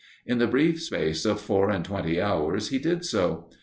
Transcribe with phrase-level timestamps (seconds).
[0.25, 3.49] In the brief space of four and twenty hours he did so.